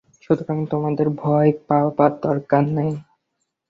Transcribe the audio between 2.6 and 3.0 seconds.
নেই।